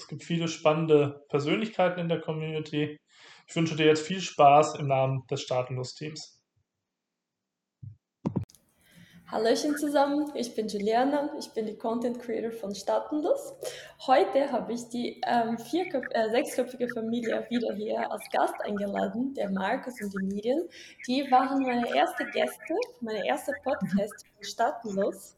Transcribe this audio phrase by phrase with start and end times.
[0.00, 2.98] Es gibt viele spannende Persönlichkeiten in der Community.
[3.46, 6.40] Ich wünsche dir jetzt viel Spaß im Namen des Staatenlos-Teams.
[9.30, 13.54] Hallöchen zusammen, ich bin Juliana, ich bin die Content Creator von Staatenlos.
[14.06, 20.00] Heute habe ich die ähm, äh, sechsköpfige Familie wieder hier als Gast eingeladen, der Markus
[20.00, 20.68] und die Medien.
[21.06, 25.36] Die waren meine erste Gäste, meine erste Podcast von Staatenlos.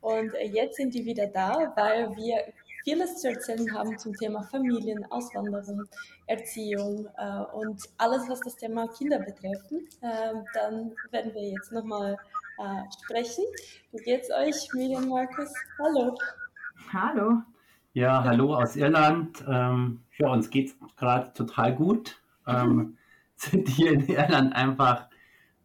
[0.00, 2.52] Und äh, jetzt sind die wieder da, weil wir
[2.84, 5.84] vieles zu erzählen haben zum Thema Familien, Auswanderung,
[6.26, 9.72] Erziehung äh, und alles, was das Thema Kinder betrifft.
[10.02, 12.16] Äh, dann werden wir jetzt nochmal
[12.58, 13.44] äh, sprechen.
[13.90, 15.52] Wie geht's euch, Miriam Markus?
[15.78, 16.16] Hallo.
[16.92, 17.42] Hallo.
[17.94, 19.42] Ja, hallo aus Irland.
[19.48, 22.20] Ähm, ja, uns geht's gerade total gut.
[22.46, 22.98] Ähm,
[23.36, 25.08] sind hier in Irland einfach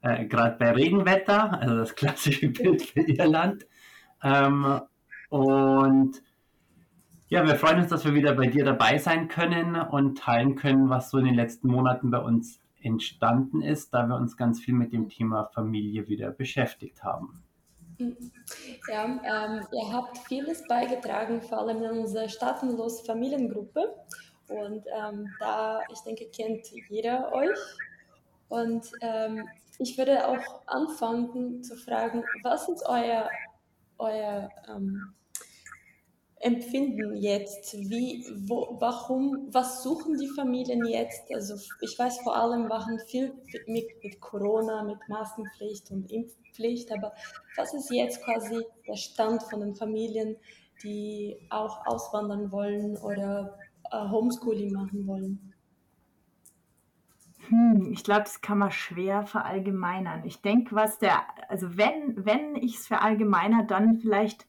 [0.02, 3.66] äh, gerade bei Regenwetter, also das klassische Bild für Irland.
[4.24, 4.82] Ähm,
[5.30, 6.22] und
[7.30, 10.90] ja, wir freuen uns, dass wir wieder bei dir dabei sein können und teilen können,
[10.90, 14.74] was so in den letzten Monaten bei uns entstanden ist, da wir uns ganz viel
[14.74, 17.44] mit dem Thema Familie wieder beschäftigt haben.
[18.88, 23.94] Ja, ähm, ihr habt vieles beigetragen, vor allem in unserer Staatenlos Familiengruppe.
[24.48, 27.60] Und ähm, da, ich denke, kennt jeder euch.
[28.48, 33.30] Und ähm, ich würde auch anfangen zu fragen, was ist euer,
[34.00, 35.14] euer ähm,
[36.40, 37.74] empfinden jetzt?
[37.74, 41.34] Wie, wo, warum, was suchen die Familien jetzt?
[41.34, 43.34] Also ich weiß vor allem, machen viel
[43.68, 47.14] mit, mit Corona, mit Maskenpflicht und Impfpflicht, aber
[47.58, 50.38] was ist jetzt quasi der Stand von den Familien,
[50.84, 53.58] die auch auswandern wollen oder
[53.92, 55.54] äh, Homeschooling machen wollen?
[57.50, 60.24] Hm, ich glaube, das kann man schwer verallgemeinern.
[60.24, 64.48] Ich denke, was der, also wenn, wenn ich es verallgemeiner, dann vielleicht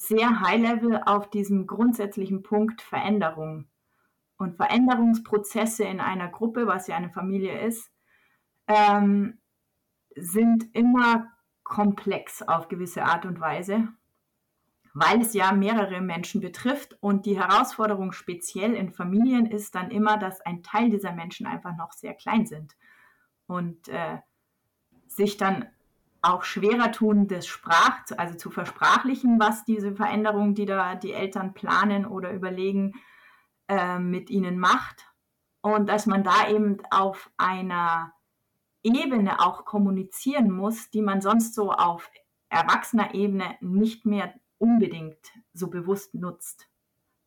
[0.00, 3.68] sehr high-level auf diesem grundsätzlichen Punkt Veränderung.
[4.38, 7.92] Und Veränderungsprozesse in einer Gruppe, was ja eine Familie ist,
[8.66, 9.38] ähm,
[10.16, 11.30] sind immer
[11.64, 13.88] komplex auf gewisse Art und Weise,
[14.94, 16.96] weil es ja mehrere Menschen betrifft.
[17.00, 21.76] Und die Herausforderung speziell in Familien ist dann immer, dass ein Teil dieser Menschen einfach
[21.76, 22.74] noch sehr klein sind
[23.46, 24.16] und äh,
[25.08, 25.66] sich dann
[26.22, 31.54] auch schwerer tun, das Sprach, also zu versprachlichen, was diese Veränderung, die da die Eltern
[31.54, 32.94] planen oder überlegen,
[33.68, 35.06] äh, mit ihnen macht.
[35.62, 38.12] Und dass man da eben auf einer
[38.82, 42.10] Ebene auch kommunizieren muss, die man sonst so auf
[42.48, 46.68] erwachsener Ebene nicht mehr unbedingt so bewusst nutzt.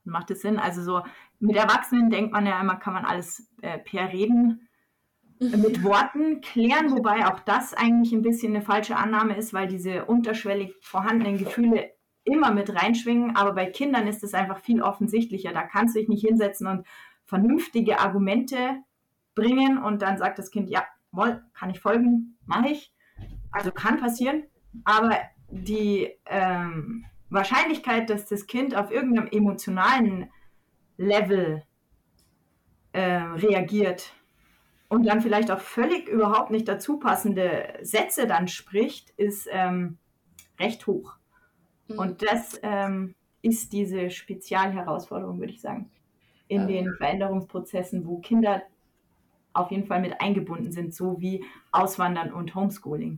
[0.04, 0.60] Macht das Sinn?
[0.60, 1.04] Also so
[1.40, 4.68] mit Erwachsenen denkt man ja immer, kann man alles äh, per Reden
[5.52, 10.06] mit Worten klären, wobei auch das eigentlich ein bisschen eine falsche Annahme ist, weil diese
[10.06, 11.92] unterschwellig vorhandenen Gefühle
[12.24, 13.36] immer mit reinschwingen.
[13.36, 15.54] Aber bei Kindern ist es einfach viel offensichtlicher.
[15.54, 16.86] Da kannst du dich nicht hinsetzen und
[17.26, 18.78] vernünftige Argumente
[19.36, 22.94] bringen und dann sagt das Kind, ja, wohl, kann ich folgen, mache ich.
[23.52, 24.44] Also kann passieren,
[24.84, 25.18] aber
[25.50, 30.30] die ähm, Wahrscheinlichkeit, dass das Kind auf irgendeinem emotionalen
[30.98, 31.64] Level
[32.94, 34.14] äh, reagiert,
[34.94, 39.98] und dann vielleicht auch völlig überhaupt nicht dazu passende Sätze dann spricht, ist ähm,
[40.60, 41.16] recht hoch.
[41.88, 41.98] Mhm.
[41.98, 45.90] Und das ähm, ist diese Spezialherausforderung, würde ich sagen,
[46.48, 46.68] in ja.
[46.68, 48.62] den Veränderungsprozessen, wo Kinder
[49.54, 53.18] auf jeden Fall mit eingebunden sind, so wie Auswandern und Homeschooling.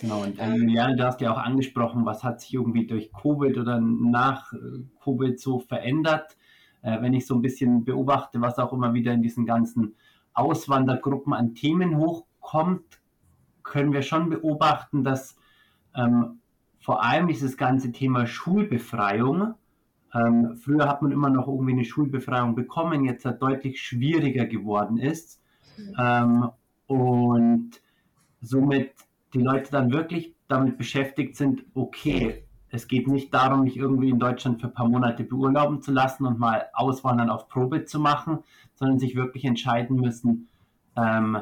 [0.00, 3.56] Genau, und äh, Juliane, du hast ja auch angesprochen, was hat sich irgendwie durch Covid
[3.58, 4.56] oder nach äh,
[5.04, 6.36] Covid so verändert.
[6.82, 9.94] Äh, wenn ich so ein bisschen beobachte, was auch immer wieder in diesen ganzen
[10.40, 13.00] Auswandergruppen an Themen hochkommt,
[13.62, 15.36] können wir schon beobachten, dass
[15.94, 16.40] ähm,
[16.80, 19.54] vor allem dieses ganze Thema Schulbefreiung,
[20.14, 24.98] ähm, früher hat man immer noch irgendwie eine Schulbefreiung bekommen, jetzt hat deutlich schwieriger geworden
[24.98, 25.40] ist.
[25.98, 26.50] Ähm,
[26.86, 27.70] und
[28.40, 28.92] somit
[29.34, 34.18] die Leute dann wirklich damit beschäftigt sind, okay, es geht nicht darum, mich irgendwie in
[34.18, 38.40] Deutschland für ein paar Monate beurlauben zu lassen und mal auswandern auf Probe zu machen,
[38.80, 40.48] sondern sich wirklich entscheiden müssen,
[40.96, 41.38] ähm,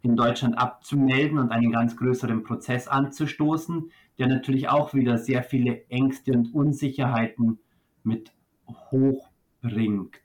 [0.00, 5.86] in Deutschland abzumelden und einen ganz größeren Prozess anzustoßen, der natürlich auch wieder sehr viele
[5.88, 7.58] Ängste und Unsicherheiten
[8.02, 8.32] mit
[8.66, 10.16] hochbringt.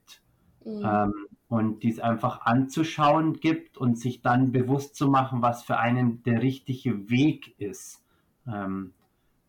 [0.63, 0.81] Mhm.
[0.84, 1.13] Ähm,
[1.50, 6.42] und dies einfach anzuschauen gibt und sich dann bewusst zu machen, was für einen der
[6.42, 8.04] richtige Weg ist.
[8.45, 8.94] Ähm,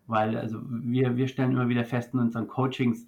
[0.06, 3.06] weil also wir, wir stellen immer wieder fest in unseren Coachings,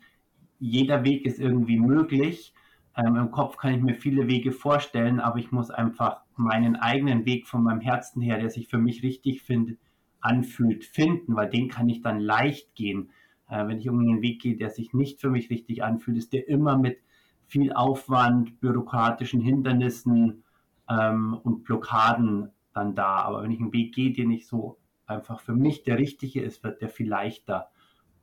[0.58, 2.52] jeder Weg ist irgendwie möglich.
[3.00, 7.24] Ähm, Im Kopf kann ich mir viele Wege vorstellen, aber ich muss einfach meinen eigenen
[7.24, 9.78] Weg von meinem Herzen her, der sich für mich richtig findet,
[10.20, 13.10] anfühlt, finden, weil den kann ich dann leicht gehen.
[13.48, 16.32] Äh, wenn ich irgendwie einen Weg gehe, der sich nicht für mich richtig anfühlt, ist
[16.32, 16.98] der immer mit
[17.46, 20.44] viel Aufwand, bürokratischen Hindernissen
[20.88, 23.22] ähm, und Blockaden dann da.
[23.22, 26.62] Aber wenn ich einen Weg gehe, den ich so einfach für mich der richtige ist,
[26.62, 27.70] wird der viel leichter.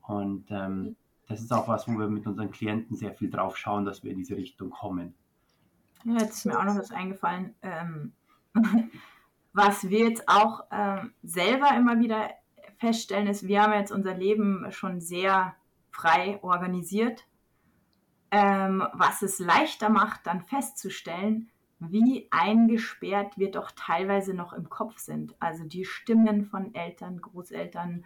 [0.01, 0.95] Und ähm,
[1.27, 4.12] das ist auch was, wo wir mit unseren Klienten sehr viel drauf schauen, dass wir
[4.12, 5.13] in diese Richtung kommen.
[6.03, 8.13] Ja, jetzt ist mir auch noch was eingefallen, ähm,
[9.53, 12.29] was wir jetzt auch ähm, selber immer wieder
[12.77, 15.56] feststellen, ist, wir haben jetzt unser Leben schon sehr
[15.89, 17.25] frei organisiert
[18.31, 21.50] ähm, was es leichter macht, dann festzustellen,
[21.80, 25.35] wie eingesperrt wir doch teilweise noch im Kopf sind.
[25.39, 28.06] Also die Stimmen von Eltern, Großeltern,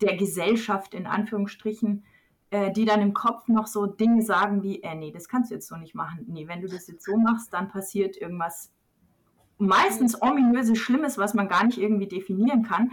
[0.00, 2.04] der Gesellschaft in Anführungsstrichen,
[2.50, 5.54] äh, die dann im Kopf noch so Dinge sagen wie, äh, nee, das kannst du
[5.54, 6.26] jetzt so nicht machen.
[6.28, 8.72] Nee, wenn du das jetzt so machst, dann passiert irgendwas
[9.58, 12.92] meistens ominöses, Schlimmes, was man gar nicht irgendwie definieren kann.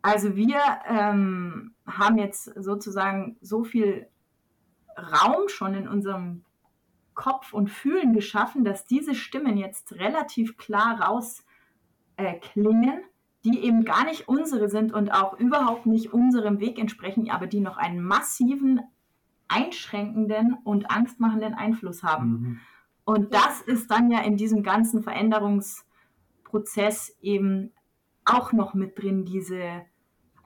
[0.00, 4.08] Also wir ähm, haben jetzt sozusagen so viel
[4.96, 6.44] Raum schon in unserem
[7.14, 13.04] Kopf und Fühlen geschaffen, dass diese Stimmen jetzt relativ klar rausklingen, äh,
[13.44, 17.60] die eben gar nicht unsere sind und auch überhaupt nicht unserem Weg entsprechen, aber die
[17.60, 18.80] noch einen massiven,
[19.48, 22.30] einschränkenden und angstmachenden Einfluss haben.
[22.30, 22.60] Mhm.
[23.04, 27.72] Und das ist dann ja in diesem ganzen Veränderungsprozess eben
[28.24, 29.84] auch noch mit drin, diese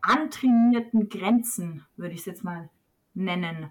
[0.01, 2.71] antrainierten Grenzen, würde ich es jetzt mal
[3.13, 3.71] nennen.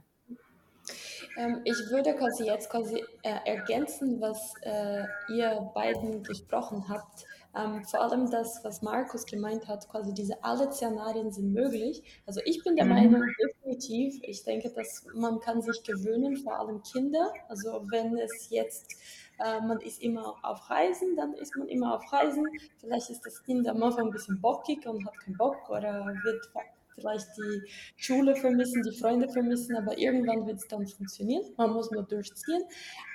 [1.38, 7.26] Ähm, ich würde quasi jetzt quasi äh, ergänzen, was äh, ihr beiden gesprochen habt.
[7.58, 12.04] Ähm, vor allem das, was Markus gemeint hat, quasi diese alle Szenarien sind möglich.
[12.26, 12.92] Also ich bin der mhm.
[12.92, 17.32] Meinung, definitiv, ich denke, dass man kann sich gewöhnen, vor allem Kinder.
[17.48, 18.96] Also wenn es jetzt
[19.40, 22.46] äh, man ist immer auf Reisen, dann ist man immer auf Reisen.
[22.80, 26.50] Vielleicht ist das Kind am Anfang ein bisschen bockig und hat keinen Bock oder wird
[26.96, 27.62] vielleicht die
[27.98, 31.44] Schule vermissen, die Freunde vermissen, aber irgendwann wird es dann funktionieren.
[31.58, 32.64] Man muss nur durchziehen.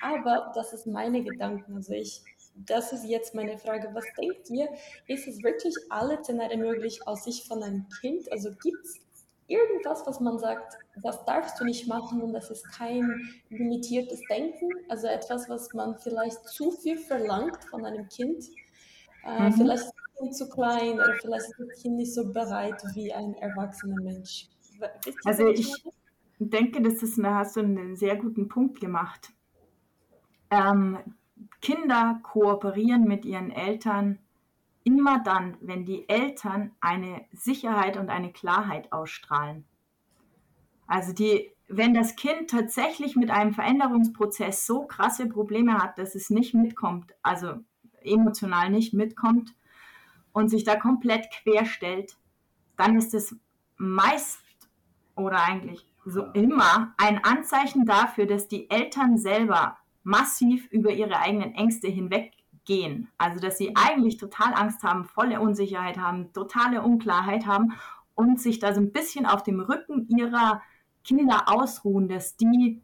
[0.03, 1.75] Aber das ist meine Gedanken.
[1.77, 2.23] Also ich,
[2.67, 3.91] das ist jetzt meine Frage.
[3.93, 4.69] Was denkt ihr?
[5.07, 8.31] Ist es wirklich alle Szenarien möglich aus Sicht von einem Kind?
[8.33, 9.01] Also gibt es
[9.47, 14.69] irgendwas, was man sagt, das darfst du nicht machen und das ist kein limitiertes Denken?
[14.89, 18.45] Also etwas, was man vielleicht zu viel verlangt von einem Kind?
[19.25, 19.53] Äh, mhm.
[19.53, 19.91] Vielleicht
[20.21, 24.49] Kind zu klein oder vielleicht ist das Kind nicht so bereit wie ein erwachsener Mensch.
[25.25, 25.73] Also ich
[26.39, 29.33] denke, das ist, da hast du einen sehr guten Punkt gemacht.
[30.51, 30.99] Ähm,
[31.61, 34.19] Kinder kooperieren mit ihren Eltern
[34.85, 39.65] immer dann, wenn die Eltern eine Sicherheit und eine Klarheit ausstrahlen.
[40.87, 46.31] Also die, wenn das Kind tatsächlich mit einem Veränderungsprozess so krasse Probleme hat, dass es
[46.31, 47.55] nicht mitkommt, also
[48.03, 49.55] emotional nicht mitkommt,
[50.33, 52.17] und sich da komplett querstellt,
[52.77, 53.37] dann ist es
[53.77, 54.41] meist
[55.17, 61.55] oder eigentlich so immer ein Anzeichen dafür, dass die Eltern selber massiv über ihre eigenen
[61.55, 63.09] Ängste hinweggehen.
[63.19, 67.73] Also dass sie eigentlich total Angst haben, volle Unsicherheit haben, totale Unklarheit haben
[68.15, 70.63] und sich da so ein bisschen auf dem Rücken ihrer
[71.05, 72.83] Kinder ausruhen, dass die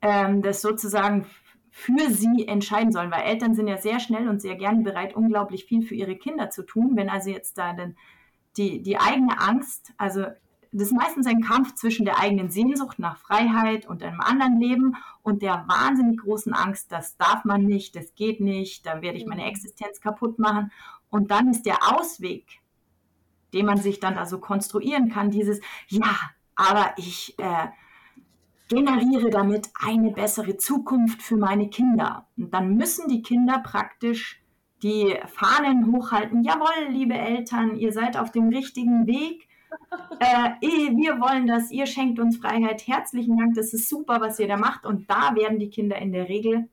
[0.00, 1.26] ähm, das sozusagen
[1.70, 5.64] für sie entscheiden sollen, weil Eltern sind ja sehr schnell und sehr gerne bereit, unglaublich
[5.64, 6.96] viel für ihre Kinder zu tun.
[6.96, 7.96] Wenn also jetzt da dann
[8.58, 10.26] die, die eigene Angst, also
[10.72, 14.96] das ist meistens ein Kampf zwischen der eigenen Sehnsucht nach Freiheit und einem anderen Leben
[15.22, 19.26] und der wahnsinnig großen Angst, das darf man nicht, das geht nicht, da werde ich
[19.26, 19.48] meine mhm.
[19.48, 20.72] Existenz kaputt machen.
[21.10, 22.60] Und dann ist der Ausweg,
[23.52, 26.16] den man sich dann also konstruieren kann, dieses, ja,
[26.56, 27.68] aber ich, äh,
[28.72, 32.26] generiere damit eine bessere Zukunft für meine Kinder.
[32.38, 34.42] Und dann müssen die Kinder praktisch
[34.82, 36.42] die Fahnen hochhalten.
[36.42, 39.46] Jawohl, liebe Eltern, ihr seid auf dem richtigen Weg.
[40.20, 42.86] Äh, wir wollen das, ihr schenkt uns Freiheit.
[42.86, 44.86] Herzlichen Dank, das ist super, was ihr da macht.
[44.86, 46.68] Und da werden die Kinder in der Regel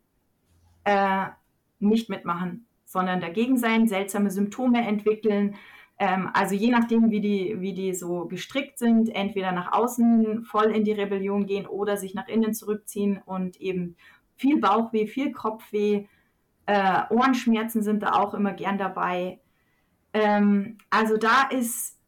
[0.84, 1.26] äh,
[1.80, 5.56] nicht mitmachen, sondern dagegen sein, seltsame Symptome entwickeln,
[6.00, 10.72] ähm, also je nachdem, wie die, wie die so gestrickt sind, entweder nach außen voll
[10.72, 13.98] in die Rebellion gehen oder sich nach innen zurückziehen und eben
[14.38, 16.06] viel Bauchweh, viel Kopfweh,
[16.68, 19.40] äh, Ohrenschmerzen sind da auch immer gern dabei.
[20.14, 21.99] Ähm, also da ist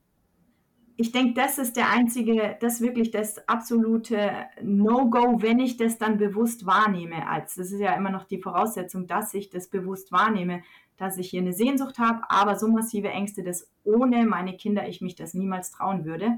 [1.01, 4.31] ich denke, das ist der einzige, das ist wirklich das absolute
[4.61, 7.27] No-Go, wenn ich das dann bewusst wahrnehme.
[7.27, 10.63] Als das ist ja immer noch die Voraussetzung, dass ich das bewusst wahrnehme,
[10.97, 15.01] dass ich hier eine Sehnsucht habe, aber so massive Ängste, dass ohne meine Kinder ich
[15.01, 16.37] mich das niemals trauen würde.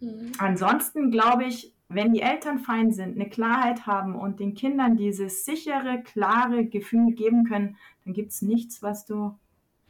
[0.00, 0.32] Mhm.
[0.38, 5.44] Ansonsten glaube ich, wenn die Eltern fein sind, eine Klarheit haben und den Kindern dieses
[5.44, 9.38] sichere, klare Gefühl geben können, dann gibt es nichts, was du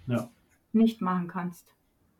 [0.07, 0.29] ja.
[0.73, 1.74] nicht machen kannst.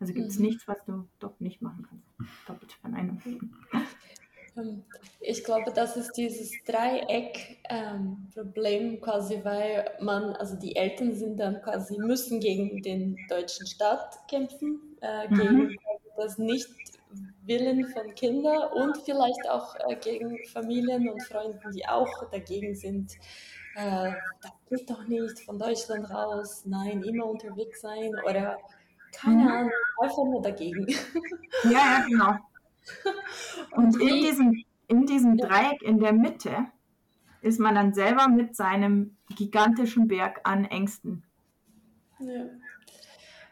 [0.05, 0.49] Also gibt es mhm.
[0.49, 2.05] nichts, was du doch nicht machen kannst.
[2.47, 3.23] Doppelte Verneinung.
[4.55, 4.85] Ähm,
[5.19, 11.63] ich glaube, das ist dieses Dreieck-Problem ähm, quasi, weil man, also die Eltern sind dann
[11.63, 15.39] quasi, müssen gegen den deutschen Staat kämpfen, äh, mhm.
[15.39, 15.79] gegen
[16.19, 22.75] das Nicht-Willen von Kindern und vielleicht auch äh, gegen Familien und Freunde, die auch dagegen
[22.75, 23.15] sind.
[23.75, 28.59] Äh, das geht doch nicht von Deutschland raus, nein, immer unterwegs sein oder
[29.17, 29.49] keine mhm.
[29.49, 30.87] Ahnung, einfach nur dagegen.
[31.65, 32.35] Ja, ja, genau.
[33.77, 36.67] Und in diesem, in diesem Dreieck in der Mitte
[37.41, 41.23] ist man dann selber mit seinem gigantischen Berg an Ängsten.
[42.19, 42.45] Ja,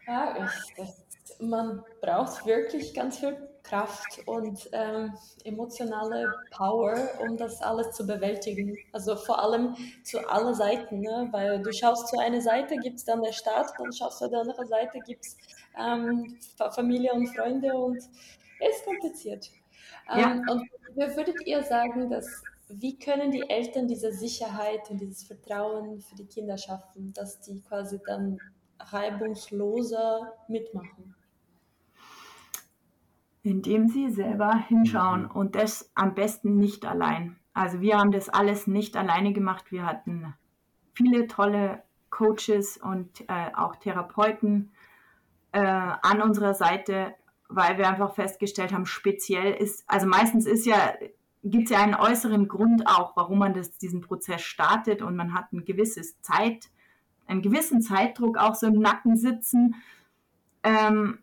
[0.06, 5.14] ja ich, das, man braucht wirklich ganz viel Kraft und ähm,
[5.44, 8.76] emotionale Power, um das alles zu bewältigen.
[8.92, 11.28] Also vor allem zu allen Seiten, ne?
[11.30, 14.30] weil du schaust zu einer Seite, gibt es dann der Staat, dann schaust du zu
[14.30, 15.36] der anderen Seite, gibt es
[15.78, 16.38] ähm,
[16.74, 19.50] Familie und Freunde und es ist kompliziert.
[20.12, 20.52] Ähm, ja.
[20.52, 20.68] Und
[21.16, 26.26] würdet ihr sagen, dass wie können die Eltern diese Sicherheit und dieses Vertrauen für die
[26.26, 28.38] Kinder schaffen, dass die quasi dann
[28.78, 31.14] reibungsloser mitmachen?
[33.42, 35.30] Indem sie selber hinschauen mhm.
[35.30, 37.36] und das am besten nicht allein.
[37.54, 39.72] Also wir haben das alles nicht alleine gemacht.
[39.72, 40.34] Wir hatten
[40.94, 44.70] viele tolle Coaches und äh, auch Therapeuten
[45.52, 47.14] äh, an unserer Seite,
[47.48, 50.94] weil wir einfach festgestellt haben, speziell ist, also meistens ist ja,
[51.42, 55.34] gibt es ja einen äußeren Grund auch, warum man das, diesen Prozess startet und man
[55.34, 56.70] hat ein gewisses Zeit,
[57.26, 59.74] einen gewissen Zeitdruck auch so im Nacken sitzen.
[60.62, 61.18] Ähm,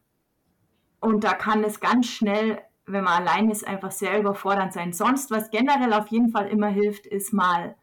[1.00, 4.94] und da kann es ganz schnell, wenn man allein ist, einfach sehr überfordernd sein.
[4.94, 7.76] Sonst, was generell auf jeden Fall immer hilft, ist mal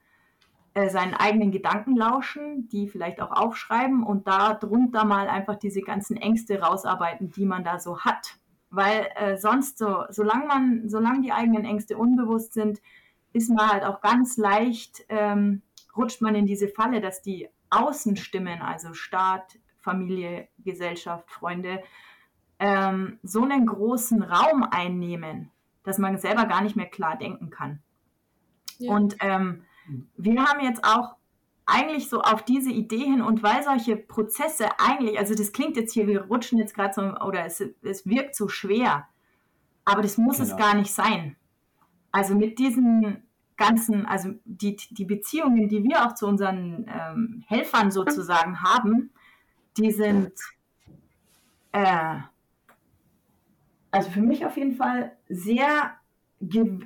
[0.75, 5.81] äh, seinen eigenen Gedanken lauschen, die vielleicht auch aufschreiben und da drunter mal einfach diese
[5.81, 8.37] ganzen Ängste rausarbeiten, die man da so hat.
[8.69, 12.83] Weil äh, sonst so, solange man, solange die eigenen Ängste unbewusst sind,
[13.33, 15.63] ist man halt auch ganz leicht, ähm,
[15.97, 21.83] rutscht man in diese Falle, dass die Außenstimmen, also Staat, Familie, Gesellschaft, Freunde,
[22.59, 25.51] ähm, so einen großen Raum einnehmen,
[25.85, 27.81] dass man selber gar nicht mehr klar denken kann.
[28.79, 28.93] Ja.
[28.93, 29.63] Und ähm,
[30.17, 31.17] wir haben jetzt auch
[31.67, 35.93] eigentlich so auf diese Idee hin und weil solche Prozesse eigentlich, also das klingt jetzt
[35.93, 39.09] hier, wir rutschen jetzt gerade so, oder es, es wirkt so schwer,
[39.85, 40.51] aber das muss genau.
[40.51, 41.37] es gar nicht sein.
[42.13, 43.23] Also mit diesen
[43.57, 49.11] ganzen, also die, die Beziehungen, die wir auch zu unseren ähm, Helfern sozusagen haben,
[49.77, 50.33] die sind
[51.73, 52.19] äh,
[53.91, 55.95] also für mich auf jeden Fall sehr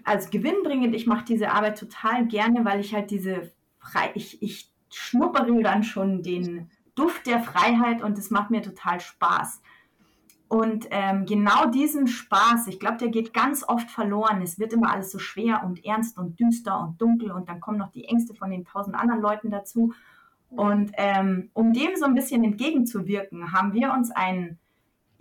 [0.05, 0.95] als gewinnbringend.
[0.95, 5.83] Ich mache diese Arbeit total gerne, weil ich halt diese frei, ich, ich schnuppere dann
[5.83, 9.61] schon den Duft der Freiheit und es macht mir total Spaß.
[10.49, 14.43] Und ähm, genau diesen Spaß, ich glaube, der geht ganz oft verloren.
[14.43, 17.79] Es wird immer alles so schwer und ernst und düster und dunkel und dann kommen
[17.79, 19.95] noch die Ängste von den tausend anderen Leuten dazu.
[20.49, 24.59] Und ähm, um dem so ein bisschen entgegenzuwirken, haben wir uns ein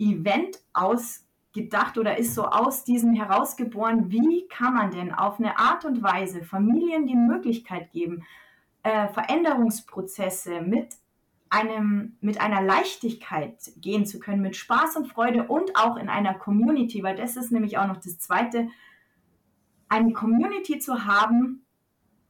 [0.00, 5.58] Event aus gedacht oder ist so aus diesem herausgeboren, wie kann man denn auf eine
[5.58, 8.24] Art und Weise Familien die Möglichkeit geben,
[8.82, 10.96] äh, Veränderungsprozesse mit
[11.50, 16.34] einem, mit einer Leichtigkeit gehen zu können, mit Spaß und Freude und auch in einer
[16.34, 18.68] Community, weil das ist nämlich auch noch das Zweite,
[19.88, 21.66] eine Community zu haben,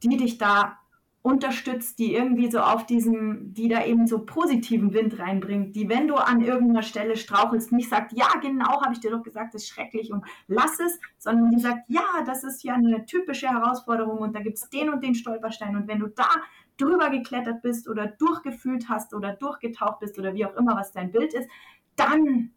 [0.01, 0.79] die dich da
[1.23, 6.07] unterstützt, die irgendwie so auf diesem, die da eben so positiven Wind reinbringt, die, wenn
[6.07, 9.63] du an irgendeiner Stelle strauchelst, nicht sagt, ja, genau, habe ich dir doch gesagt, das
[9.63, 14.17] ist schrecklich und lass es, sondern die sagt, ja, das ist ja eine typische Herausforderung
[14.17, 15.75] und da gibt es den und den Stolperstein.
[15.75, 16.29] Und wenn du da
[16.77, 21.11] drüber geklettert bist oder durchgefühlt hast oder durchgetaucht bist oder wie auch immer, was dein
[21.11, 21.47] Bild ist,
[21.95, 22.51] dann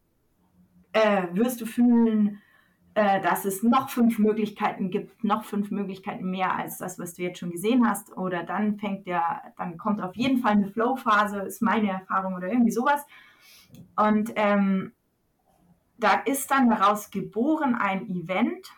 [0.92, 2.40] äh, wirst du fühlen,
[2.94, 7.22] äh, dass es noch fünf Möglichkeiten gibt, noch fünf Möglichkeiten mehr als das, was du
[7.22, 8.16] jetzt schon gesehen hast.
[8.16, 12.46] Oder dann fängt der, dann kommt auf jeden Fall eine Flow-Phase, ist meine Erfahrung oder
[12.48, 13.04] irgendwie sowas.
[13.96, 14.92] Und ähm,
[15.98, 18.68] da ist dann daraus geboren ein Event.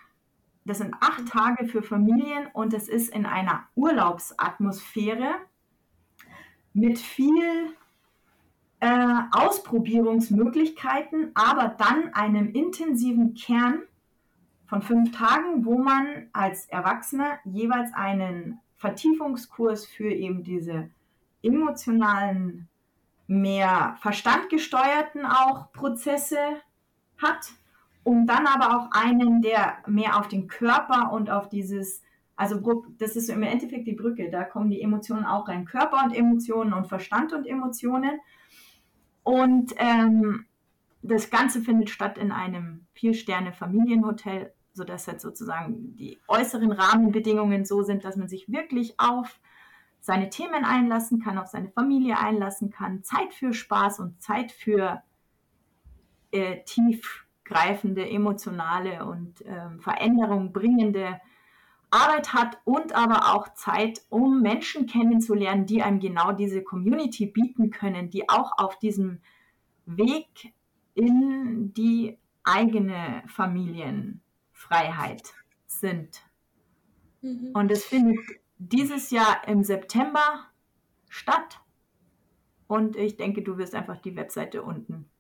[0.65, 5.35] Das sind acht Tage für Familien und es ist in einer Urlaubsatmosphäre
[6.73, 7.75] mit viel
[8.81, 13.83] äh, Ausprobierungsmöglichkeiten, aber dann einem intensiven Kern
[14.67, 20.91] von fünf Tagen, wo man als Erwachsener jeweils einen Vertiefungskurs für eben diese
[21.43, 22.69] emotionalen,
[23.29, 26.39] mehr verstandgesteuerten auch Prozesse
[27.19, 27.53] hat
[28.05, 32.03] und dann aber auch einen, der mehr auf den Körper und auf dieses,
[32.37, 32.61] also
[32.99, 36.73] das ist im Endeffekt die Brücke, da kommen die Emotionen auch rein, Körper und Emotionen
[36.73, 38.21] und Verstand und Emotionen.
[39.25, 40.47] Und ähm,
[41.03, 48.05] das Ganze findet statt in einem Vier-Sterne-Familienhotel, sodass halt sozusagen die äußeren Rahmenbedingungen so sind,
[48.05, 49.41] dass man sich wirklich auf
[50.01, 55.03] seine Themen einlassen kann, auf seine Familie einlassen kann, Zeit für Spaß und Zeit für
[56.31, 61.21] äh, tiefgreifende, emotionale und äh, Veränderung bringende
[61.91, 67.71] Arbeit hat und aber auch Zeit, um Menschen kennenzulernen, die einem genau diese Community bieten
[67.71, 69.21] können, die auch auf diesem
[69.87, 70.53] Weg
[70.95, 73.23] in die eigene
[74.57, 75.35] Familienfreiheit
[75.67, 76.23] sind.
[77.21, 77.51] Mhm.
[77.55, 78.19] Und es findet
[78.59, 80.47] dieses Jahr im September
[81.09, 81.61] statt.
[82.67, 85.11] Und ich denke, du wirst einfach die Webseite unten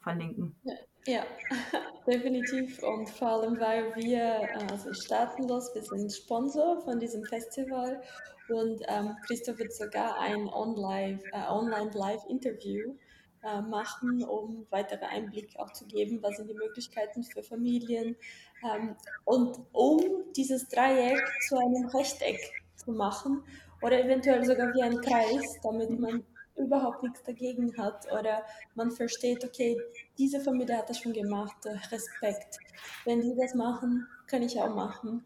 [0.00, 0.54] verlinken.
[0.62, 0.74] Ja,
[1.06, 1.26] ja,
[2.06, 2.80] definitiv.
[2.82, 8.00] Und vor allem, weil wir, also staatenlos, wir sind Sponsor von diesem Festival
[8.48, 12.94] und ähm, Christoph wird sogar ein äh, Online-Live-Interview
[13.44, 18.16] äh, machen, um weitere Einblick auch zu geben, was sind die Möglichkeiten für Familien
[18.64, 20.00] ähm, und um
[20.36, 22.38] dieses Dreieck zu einem Rechteck
[22.76, 23.42] zu machen
[23.82, 26.24] oder eventuell sogar wie ein Kreis, damit man
[26.56, 29.76] überhaupt nichts dagegen hat oder man versteht, okay,
[30.18, 31.56] diese Familie hat das schon gemacht,
[31.90, 32.58] Respekt.
[33.04, 35.24] Wenn die das machen, kann ich auch machen.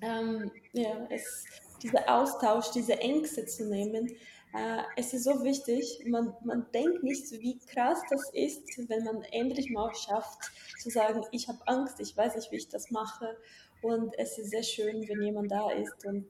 [0.00, 1.44] Ähm, ja, es,
[1.82, 4.10] dieser Austausch, diese Ängste zu nehmen,
[4.52, 6.04] äh, es ist so wichtig.
[6.06, 11.22] Man, man denkt nicht, wie krass das ist, wenn man endlich mal schafft, zu sagen,
[11.30, 13.36] ich habe Angst, ich weiß nicht, wie ich das mache.
[13.82, 16.26] Und es ist sehr schön, wenn jemand da ist und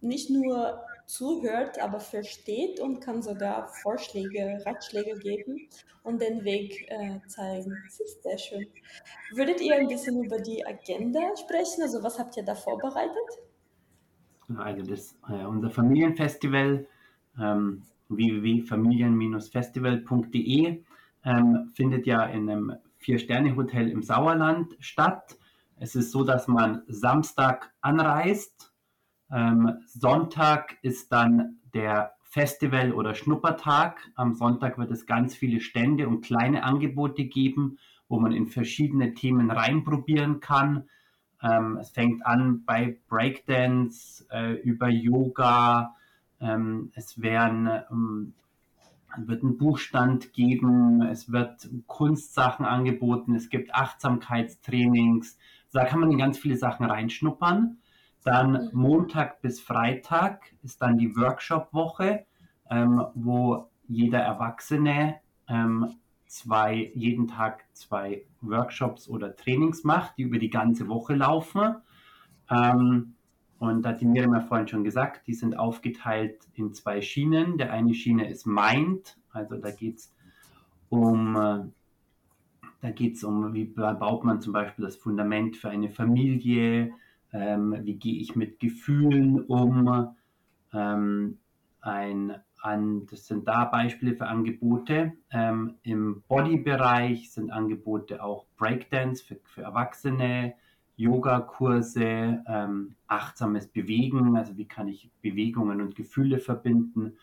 [0.00, 5.68] nicht nur zuhört, aber versteht und kann sogar Vorschläge, Ratschläge geben
[6.02, 7.76] und den Weg äh, zeigen.
[7.84, 8.66] Das ist sehr schön.
[9.34, 11.82] Würdet ihr ein bisschen über die Agenda sprechen?
[11.82, 13.16] Also was habt ihr da vorbereitet?
[14.56, 16.86] Also das, äh, unser Familienfestival
[17.40, 20.82] ähm, www.familien-festival.de
[21.24, 25.38] ähm, findet ja in einem Vier-Sterne-Hotel im Sauerland statt.
[25.76, 28.72] Es ist so, dass man Samstag anreist
[29.32, 34.10] ähm, Sonntag ist dann der Festival- oder Schnuppertag.
[34.14, 39.14] Am Sonntag wird es ganz viele Stände und kleine Angebote geben, wo man in verschiedene
[39.14, 40.88] Themen reinprobieren kann.
[41.42, 45.96] Ähm, es fängt an bei Breakdance, äh, über Yoga.
[46.42, 48.34] Ähm, es werden, ähm,
[49.16, 51.02] wird einen Buchstand geben.
[51.02, 53.34] Es wird Kunstsachen angeboten.
[53.34, 55.38] Es gibt Achtsamkeitstrainings.
[55.72, 57.78] Da kann man in ganz viele Sachen reinschnuppern.
[58.24, 58.70] Dann mhm.
[58.72, 62.26] Montag bis Freitag ist dann die Workshop-Woche,
[62.70, 65.16] ähm, wo jeder Erwachsene
[65.48, 65.94] ähm,
[66.26, 71.76] zwei, jeden Tag zwei Workshops oder Trainings macht, die über die ganze Woche laufen.
[72.50, 73.14] Ähm,
[73.62, 77.58] und da hat die Miriam ja vorhin schon gesagt, die sind aufgeteilt in zwei Schienen.
[77.58, 80.12] Der eine Schiene ist Mind, also da geht es
[80.88, 81.60] um, äh,
[82.80, 86.90] da geht's um, wie baut man zum Beispiel das Fundament für eine Familie,
[87.32, 90.08] ähm, wie gehe ich mit Gefühlen um,
[90.72, 91.38] ähm,
[91.80, 95.12] ein, an, das sind da Beispiele für Angebote.
[95.30, 100.54] Ähm, Im Body-Bereich sind Angebote auch Breakdance für, für Erwachsene,
[101.02, 107.16] Yoga-Kurse, ähm, achtsames Bewegen, also wie kann ich Bewegungen und Gefühle verbinden.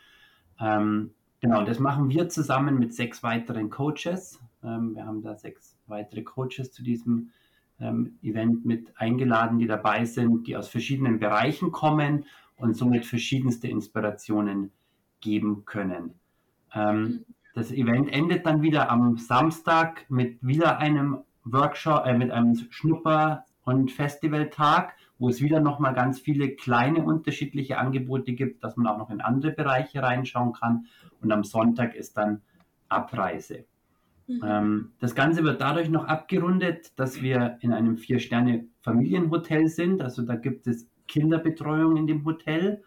[0.59, 4.41] Ähm, genau, das machen wir zusammen mit sechs weiteren Coaches.
[4.63, 7.29] Ähm, wir haben da sechs weitere Coaches zu diesem
[7.79, 12.25] ähm, Event mit eingeladen, die dabei sind, die aus verschiedenen Bereichen kommen
[12.57, 14.71] und somit verschiedenste Inspirationen
[15.21, 16.15] geben können.
[16.73, 17.23] Ähm,
[17.55, 23.45] das Event endet dann wieder am Samstag mit wieder einem Workshop, äh, mit einem Schnupper-
[23.63, 28.97] und Festivaltag, wo es wieder nochmal ganz viele kleine unterschiedliche Angebote gibt, dass man auch
[28.97, 30.85] noch in andere Bereiche reinschauen kann.
[31.21, 32.41] Und am Sonntag ist dann
[32.87, 33.65] Abreise.
[34.27, 34.41] Mhm.
[34.43, 40.01] Ähm, das Ganze wird dadurch noch abgerundet, dass wir in einem Vier-Sterne-Familienhotel sind.
[40.01, 42.83] Also da gibt es Kinderbetreuung in dem Hotel,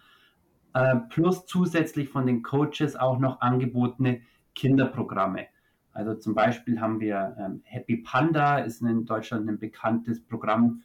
[0.75, 4.23] äh, plus zusätzlich von den Coaches auch noch angebotene
[4.55, 5.47] Kinderprogramme.
[5.93, 10.83] Also zum Beispiel haben wir ähm, Happy Panda, ist in Deutschland ein bekanntes Programm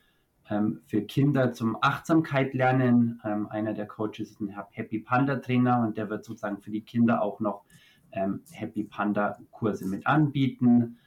[0.50, 3.22] ähm, für Kinder zum Achtsamkeit lernen.
[3.24, 6.82] Ähm, einer der Coaches ist ein Happy Panda Trainer und der wird sozusagen für die
[6.82, 7.64] Kinder auch noch
[8.12, 10.98] ähm, Happy Panda Kurse mit anbieten.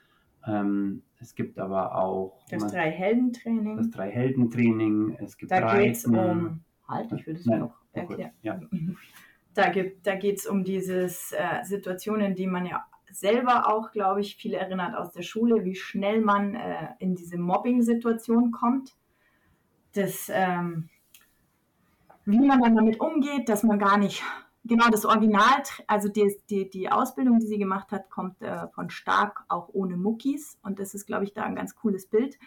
[0.47, 3.77] Ähm, es gibt aber auch das Drei-Helden-Training.
[3.77, 5.17] Das Drei-Helden-Training.
[5.21, 6.61] Es gibt da geht es um.
[6.89, 8.33] Halt, ich würde es noch erklären.
[8.43, 8.61] Ja.
[9.53, 9.73] Da,
[10.05, 14.55] da geht es um diese äh, Situationen, die man ja selber auch, glaube ich, viel
[14.55, 18.95] erinnert aus der Schule, wie schnell man äh, in diese Mobbing-Situation kommt.
[19.93, 20.89] Das, ähm,
[22.25, 24.23] wie man dann damit umgeht, dass man gar nicht
[24.65, 28.91] genau das Original, also die, die, die Ausbildung, die sie gemacht hat, kommt äh, von
[28.91, 30.59] Stark auch ohne Muckis.
[30.63, 32.39] Und das ist, glaube ich, da ein ganz cooles Bild.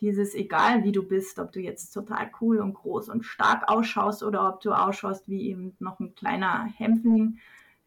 [0.00, 4.22] Dieses, egal wie du bist, ob du jetzt total cool und groß und stark ausschaust
[4.22, 7.38] oder ob du ausschaust wie eben noch ein kleiner Hämpfling,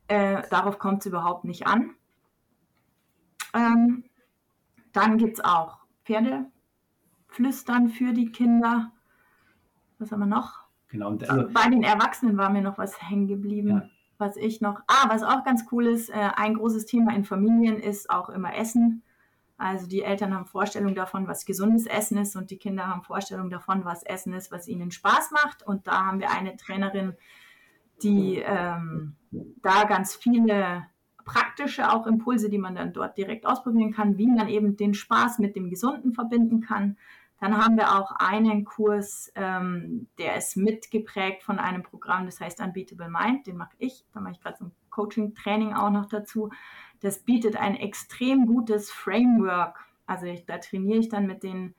[0.08, 1.92] äh, darauf kommt es überhaupt nicht an.
[3.54, 4.04] Ähm,
[4.94, 8.92] dann gibt es auch Pferdeflüstern für die Kinder.
[10.00, 10.64] Was haben wir noch?
[10.90, 11.16] Genau.
[11.28, 13.70] Also, Bei den Erwachsenen war mir noch was hängen geblieben.
[13.70, 13.90] Ja.
[14.18, 17.80] Was ich noch, ah, was auch ganz cool ist, äh, ein großes Thema in Familien
[17.80, 19.04] ist auch immer Essen.
[19.58, 23.50] Also die Eltern haben Vorstellungen davon, was gesundes Essen ist und die Kinder haben Vorstellungen
[23.50, 25.64] davon, was Essen ist, was ihnen Spaß macht.
[25.64, 27.16] Und da haben wir eine Trainerin,
[28.02, 30.86] die ähm, da ganz viele
[31.30, 35.38] praktische auch Impulse, die man dann dort direkt ausprobieren kann, wie man eben den Spaß
[35.38, 36.98] mit dem Gesunden verbinden kann.
[37.40, 42.60] Dann haben wir auch einen Kurs, ähm, der ist mitgeprägt von einem Programm, das heißt
[42.60, 44.04] Unbeatable Mind, den mache ich.
[44.12, 46.50] Da mache ich gerade so ein Coaching-Training auch noch dazu.
[47.00, 49.80] Das bietet ein extrem gutes Framework.
[50.08, 51.76] Also ich, da trainiere ich dann mit den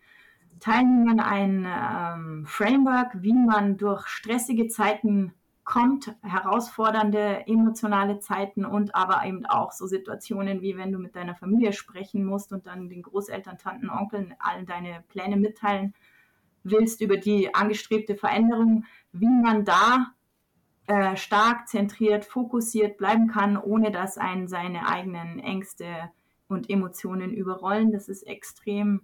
[0.61, 5.35] Teilnehmern ein ähm, Framework, wie man durch stressige Zeiten
[5.71, 11.37] kommt, herausfordernde emotionale Zeiten und aber eben auch so Situationen, wie wenn du mit deiner
[11.37, 15.95] Familie sprechen musst und dann den Großeltern, Tanten, Onkeln allen deine Pläne mitteilen
[16.65, 20.13] willst über die angestrebte Veränderung, wie man da
[20.89, 26.11] äh, stark zentriert, fokussiert bleiben kann, ohne dass einen seine eigenen Ängste
[26.49, 27.93] und Emotionen überrollen.
[27.93, 29.03] Das ist extrem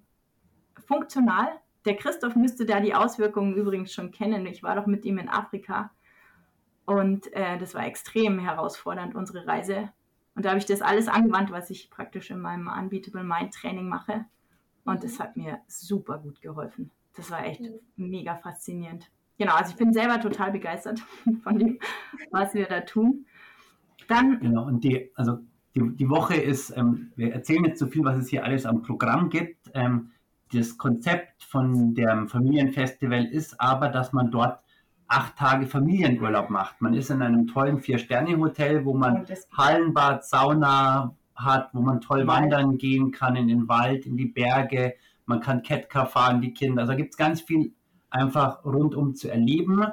[0.85, 1.49] funktional.
[1.85, 4.47] Der Christoph müsste da die Auswirkungen übrigens schon kennen.
[4.47, 5.93] Ich war doch mit ihm in Afrika
[6.87, 9.91] und äh, das war extrem herausfordernd, unsere Reise.
[10.35, 13.89] Und da habe ich das alles angewandt, was ich praktisch in meinem Unbeatable Mind Training
[13.89, 14.25] mache.
[14.85, 16.91] Und es hat mir super gut geholfen.
[17.17, 17.63] Das war echt
[17.97, 19.11] mega faszinierend.
[19.39, 21.01] Genau, also ich bin selber total begeistert
[21.43, 21.79] von dem,
[22.31, 23.27] was wir da tun.
[24.09, 24.39] Dann.
[24.39, 25.39] Genau, und die, also
[25.75, 28.83] die, die Woche ist, ähm, wir erzählen jetzt so viel, was es hier alles am
[28.83, 29.71] Programm gibt.
[29.75, 30.13] Ähm,
[30.53, 34.61] das Konzept von dem Familienfestival ist aber, dass man dort
[35.09, 36.81] acht Tage Familienurlaub macht.
[36.81, 39.25] Man ist in einem tollen Vier-Sterne-Hotel, wo man
[39.57, 44.95] Hallenbad, Sauna hat, wo man toll wandern gehen kann in den Wald, in die Berge.
[45.27, 46.83] Man kann Catcar fahren, die Kinder.
[46.83, 47.73] Also gibt es ganz viel
[48.11, 49.85] einfach rundum zu erleben.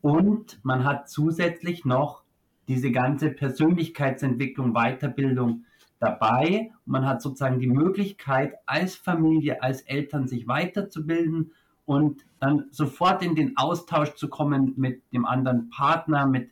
[0.00, 2.22] Und man hat zusätzlich noch
[2.68, 5.64] diese ganze Persönlichkeitsentwicklung, Weiterbildung
[5.98, 6.72] dabei.
[6.84, 11.52] Man hat sozusagen die Möglichkeit, als Familie, als Eltern sich weiterzubilden
[11.88, 16.50] und dann sofort in den Austausch zu kommen mit dem anderen Partner, mit,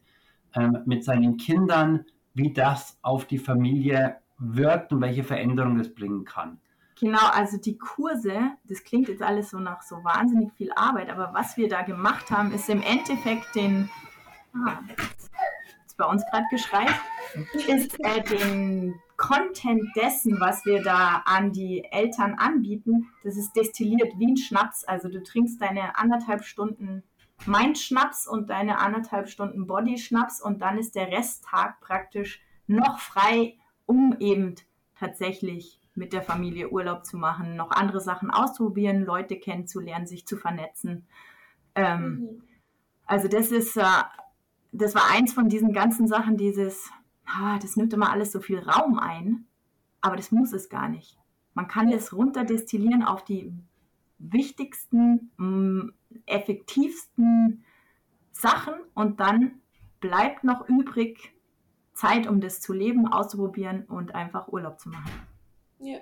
[0.55, 6.25] ähm, mit seinen Kindern, wie das auf die Familie wirkt und welche Veränderung das bringen
[6.25, 6.59] kann.
[6.99, 11.35] Genau, also die Kurse, das klingt jetzt alles so nach so wahnsinnig viel Arbeit, aber
[11.35, 13.91] was wir da gemacht haben, ist im Endeffekt den,
[14.55, 14.79] ah,
[15.87, 16.87] ist bei uns gerade Geschrei,
[17.69, 24.13] ist äh, den Content dessen, was wir da an die Eltern anbieten, das ist destilliert
[24.19, 24.85] wie ein Schnaps.
[24.85, 27.03] Also du trinkst deine anderthalb Stunden
[27.45, 34.17] Mind-Schnaps und deine anderthalb Stunden Body-Schnaps und dann ist der Resttag praktisch noch frei, um
[34.19, 34.55] eben
[34.99, 40.37] tatsächlich mit der Familie Urlaub zu machen, noch andere Sachen auszuprobieren, Leute kennenzulernen, sich zu
[40.37, 41.07] vernetzen.
[41.75, 42.43] Ähm, mhm.
[43.07, 43.83] Also das ist, äh,
[44.73, 46.91] das war eins von diesen ganzen Sachen, dieses
[47.27, 49.47] ah, das nimmt immer alles so viel Raum ein,
[50.01, 51.19] aber das muss es gar nicht.
[51.55, 53.53] Man kann das runterdestillieren auf die
[54.19, 55.93] wichtigsten, mm,
[56.27, 57.65] effektivsten
[58.33, 59.61] Sachen und dann
[60.01, 61.35] bleibt noch übrig
[61.93, 65.11] Zeit, um das zu leben, auszuprobieren und einfach Urlaub zu machen.
[65.79, 65.99] Ja,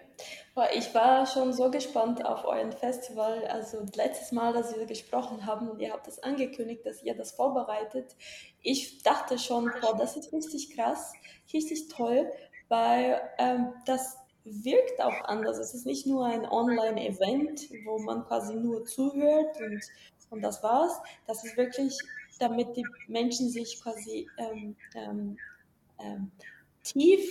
[0.72, 3.44] ich war schon so gespannt auf euren Festival.
[3.46, 7.32] Also letztes Mal, dass wir gesprochen haben und ihr habt das angekündigt, dass ihr das
[7.32, 8.14] vorbereitet.
[8.62, 11.12] Ich dachte schon, boah, das ist richtig krass,
[11.52, 12.30] richtig toll,
[12.68, 15.58] weil ähm, das wirkt auch anders.
[15.58, 19.80] Es ist nicht nur ein Online-Event, wo man quasi nur zuhört und,
[20.30, 21.00] und das war's.
[21.26, 21.98] Das ist wirklich,
[22.38, 25.36] damit die Menschen sich quasi ähm, ähm,
[25.98, 26.30] ähm
[26.84, 27.22] tief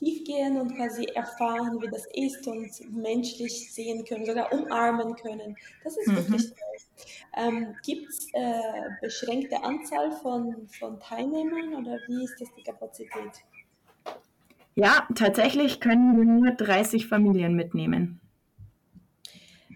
[0.00, 5.56] tief gehen und quasi erfahren, wie das ist und menschlich sehen können, sogar umarmen können.
[5.84, 6.16] Das ist mhm.
[6.16, 6.56] wirklich toll.
[7.36, 13.44] Ähm, Gibt es äh, beschränkte Anzahl von, von Teilnehmern oder wie ist das die Kapazität?
[14.74, 18.20] Ja, tatsächlich können wir nur 30 Familien mitnehmen.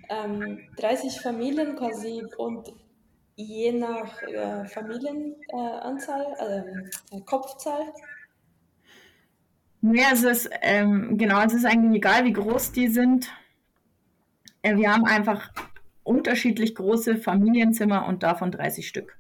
[0.09, 2.73] Ähm, 30 Familien quasi und
[3.37, 7.93] je nach äh, Familienanzahl, äh, Kopfzahl.
[9.93, 13.31] Ja, es ist, ähm, genau, es ist eigentlich egal, wie groß die sind.
[14.63, 15.51] Äh, wir haben einfach
[16.05, 19.19] unterschiedlich große Familienzimmer und davon 30 Stück.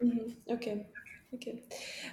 [0.00, 0.86] Mhm, okay.
[1.32, 1.62] Okay.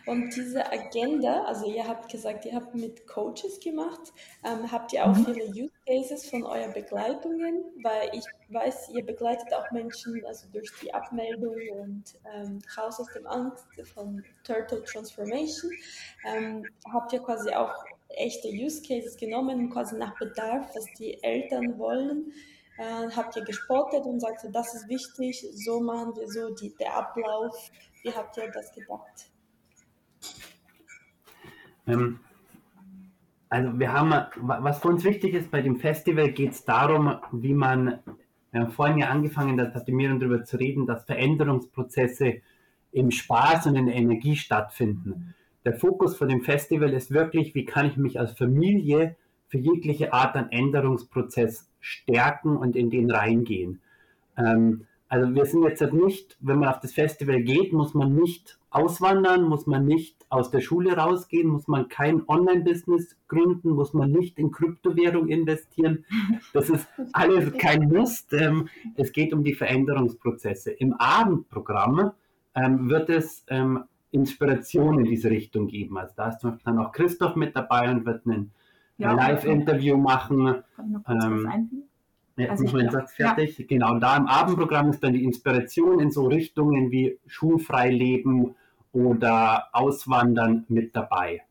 [0.06, 4.14] Und diese Agenda, also ihr habt gesagt, ihr habt mit Coaches gemacht.
[4.44, 5.26] Ähm, habt ihr auch mhm.
[5.26, 7.64] viele Use Cases von euren Begleitungen?
[7.82, 13.12] Weil ich weiß, ihr begleitet auch Menschen also durch die Abmeldung und ähm, Haus aus
[13.14, 15.72] dem Angst von Turtle Transformation.
[16.24, 17.74] Ähm, habt ihr quasi auch
[18.10, 22.32] echte Use Cases genommen, quasi nach Bedarf, was die Eltern wollen?
[22.78, 26.96] Äh, habt ihr gespottet und sagt, das ist wichtig, so machen wir so die, der
[26.96, 27.72] Ablauf
[28.08, 29.30] wie habt ihr das gedacht?
[31.86, 32.20] Ähm,
[33.50, 37.54] also wir haben, was für uns wichtig ist bei dem Festival, geht es darum, wie
[37.54, 38.00] man,
[38.52, 42.42] wir haben vorhin ja angefangen, das hatte Miriam darüber zu reden, dass Veränderungsprozesse
[42.92, 45.36] im Spaß und in der Energie stattfinden.
[45.66, 49.18] Der Fokus von dem Festival ist wirklich, wie kann ich mich als Familie
[49.48, 53.82] für jegliche Art an Änderungsprozess stärken und in den reingehen.
[54.38, 58.58] Ähm, also wir sind jetzt nicht, wenn man auf das Festival geht, muss man nicht
[58.70, 64.12] auswandern, muss man nicht aus der Schule rausgehen, muss man kein Online-Business gründen, muss man
[64.12, 66.06] nicht in Kryptowährung investieren.
[66.54, 68.34] Das ist alles kein Must.
[68.34, 70.72] Ähm, es geht um die Veränderungsprozesse.
[70.72, 72.12] Im Abendprogramm
[72.56, 75.98] ähm, wird es ähm, Inspiration in diese Richtung geben.
[75.98, 78.52] Also da ist zum Beispiel dann auch Christoph mit dabei und wird ein
[78.98, 80.64] ja, Live-Interview machen.
[80.76, 81.87] Kann ich noch kurz was einfügen?
[82.38, 83.58] Jetzt also, mein Satz fertig.
[83.58, 83.66] Ja.
[83.68, 88.56] Genau, und da im Abendprogramm ist dann die Inspiration in so Richtungen wie schulfrei leben
[88.92, 91.42] oder Auswandern mit dabei.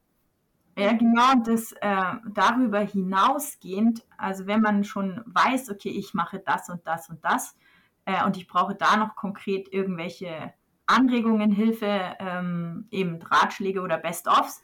[0.79, 6.39] Ja, genau, und das äh, darüber hinausgehend, also wenn man schon weiß, okay, ich mache
[6.39, 7.57] das und das und das
[8.05, 10.53] äh, und ich brauche da noch konkret irgendwelche
[10.87, 14.63] Anregungen, Hilfe, ähm, eben Ratschläge oder Best-ofs,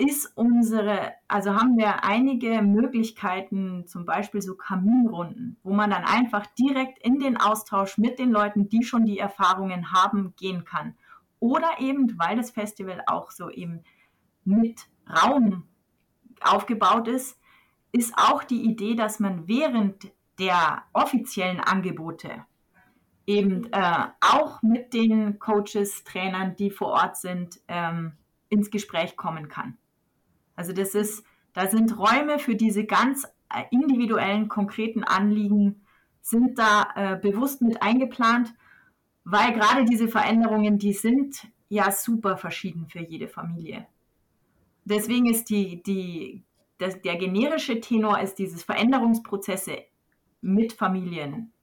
[0.00, 6.46] ist unsere, also haben wir einige Möglichkeiten, zum Beispiel so Kaminrunden, wo man dann einfach
[6.58, 10.96] direkt in den Austausch mit den Leuten, die schon die Erfahrungen haben, gehen kann.
[11.38, 13.84] Oder eben, weil das Festival auch so eben
[14.44, 15.64] mit Raum
[16.40, 17.38] aufgebaut ist,
[17.92, 22.46] ist auch die Idee, dass man während der offiziellen Angebote
[23.26, 28.12] eben äh, auch mit den Coaches, Trainern, die vor Ort sind, ähm,
[28.48, 29.76] ins Gespräch kommen kann.
[30.60, 35.86] Also das ist, da sind Räume für diese ganz äh, individuellen, konkreten Anliegen,
[36.20, 38.52] sind da äh, bewusst mit eingeplant,
[39.24, 43.86] weil gerade diese Veränderungen, die sind ja super verschieden für jede Familie.
[44.84, 46.44] Deswegen ist die, die,
[46.76, 49.78] das, der generische Tenor ist dieses Veränderungsprozesse
[50.42, 51.54] mit Familien.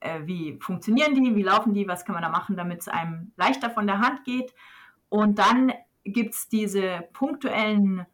[0.00, 3.32] Äh, wie funktionieren die, wie laufen die, was kann man da machen, damit es einem
[3.38, 4.54] leichter von der Hand geht.
[5.08, 5.72] Und dann
[6.04, 8.04] gibt es diese punktuellen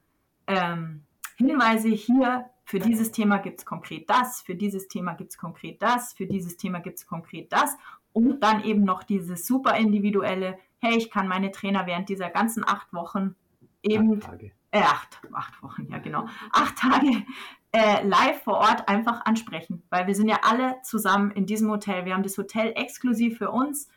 [0.49, 1.05] ähm,
[1.37, 5.81] Hinweise hier, für dieses Thema gibt es konkret das, für dieses Thema gibt es konkret
[5.81, 7.75] das, für dieses Thema gibt es konkret das
[8.13, 12.69] und dann eben noch dieses super individuelle, hey, ich kann meine Trainer während dieser ganzen
[12.69, 13.37] acht Wochen
[13.83, 14.53] eben, acht, Tage.
[14.71, 17.25] Äh, acht, acht Wochen, ja genau, acht Tage
[17.73, 22.05] äh, live vor Ort einfach ansprechen, weil wir sind ja alle zusammen in diesem Hotel.
[22.05, 23.89] Wir haben das Hotel exklusiv für uns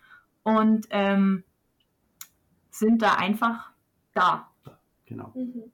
[0.43, 1.43] und ähm,
[2.69, 3.71] sind da einfach
[4.13, 4.49] da.
[5.05, 5.31] Genau.
[5.35, 5.71] Mhm.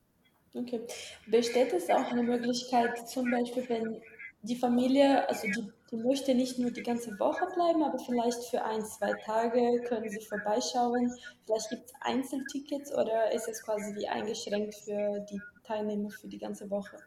[0.57, 0.81] Okay.
[1.27, 4.01] Besteht es auch eine Möglichkeit, zum Beispiel, wenn
[4.41, 8.63] die Familie, also die, die möchte nicht nur die ganze Woche bleiben, aber vielleicht für
[8.63, 11.11] ein, zwei Tage können sie vorbeischauen.
[11.45, 16.39] Vielleicht gibt es Einzeltickets oder ist es quasi wie eingeschränkt für die Teilnehmer für die
[16.39, 16.97] ganze Woche?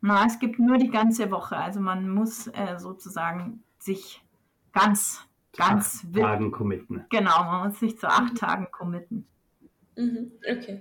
[0.00, 1.56] Na, es gibt nur die ganze Woche.
[1.56, 4.22] Also man muss äh, sozusagen sich
[4.72, 5.20] ganz,
[5.56, 7.04] ganz acht Tagen committen.
[7.10, 8.36] Genau, man muss sich zu acht mhm.
[8.36, 9.26] Tagen committen.
[9.98, 10.80] Mhm, okay.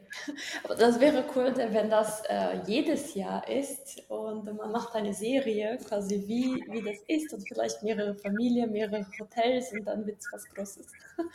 [0.63, 5.79] Aber das wäre cool, wenn das äh, jedes Jahr ist und man macht eine Serie,
[5.87, 10.29] quasi wie, wie das ist und vielleicht mehrere Familien, mehrere Hotels und dann wird es
[10.31, 10.93] was Großes.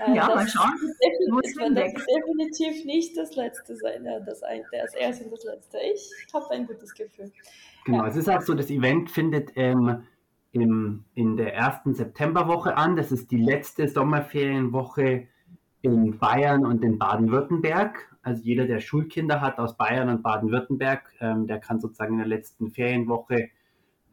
[0.00, 0.72] Äh, ja, mal schauen.
[1.02, 5.44] Definitiv, das wird definitiv nicht das Letzte sein, äh, das, ein, das Erste und das
[5.44, 5.78] Letzte.
[5.92, 7.30] Ich habe ein gutes Gefühl.
[7.84, 8.08] Genau, ja.
[8.08, 10.06] es ist auch so, das Event findet ähm,
[10.52, 12.96] im, in der ersten Septemberwoche an.
[12.96, 15.28] Das ist die letzte Sommerferienwoche
[15.82, 18.16] in Bayern und in Baden-Württemberg.
[18.22, 22.26] Also jeder, der Schulkinder hat aus Bayern und Baden-Württemberg, ähm, der kann sozusagen in der
[22.28, 23.48] letzten Ferienwoche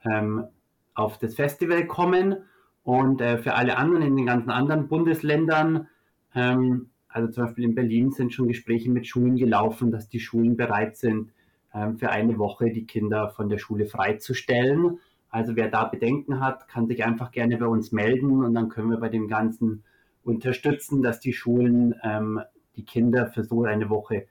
[0.09, 0.45] ähm,
[0.93, 2.37] auf das Festival kommen.
[2.83, 5.87] Und äh, für alle anderen in den ganzen anderen Bundesländern,
[6.33, 10.55] ähm, Also zum Beispiel in Berlin sind schon Gespräche mit Schulen gelaufen, dass die Schulen
[10.55, 11.31] bereit sind,
[11.73, 14.99] ähm, für eine Woche die Kinder von der Schule freizustellen.
[15.29, 18.89] Also wer da Bedenken hat, kann sich einfach gerne bei uns melden und dann können
[18.89, 19.83] wir bei dem Ganzen
[20.27, 22.41] unterstützen, dass die Schulen ähm,
[22.75, 24.27] die Kinder für so eine Woche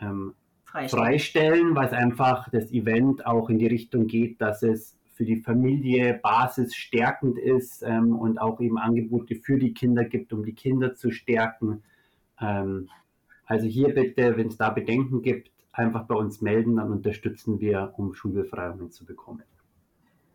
[0.00, 1.04] ähm, freistellen.
[1.04, 5.40] freistellen, weil es einfach das Event auch in die Richtung geht, dass es für die
[5.40, 10.94] Familie basisstärkend ist ähm, und auch eben Angebote für die Kinder gibt, um die Kinder
[10.94, 11.82] zu stärken.
[12.40, 12.88] Ähm,
[13.44, 17.94] also hier bitte, wenn es da Bedenken gibt, einfach bei uns melden, dann unterstützen wir,
[17.96, 19.42] um Schulbefreiungen zu bekommen.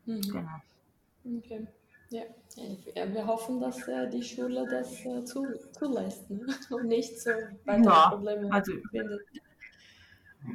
[0.06, 0.22] Mhm.
[0.22, 1.38] Genau.
[1.38, 1.68] Okay.
[2.14, 3.12] Ja.
[3.12, 6.46] wir hoffen, dass äh, die Schule das äh, zu, zulässt ne?
[6.70, 7.32] und nicht so
[7.66, 9.22] weitere ja, Probleme also, findet.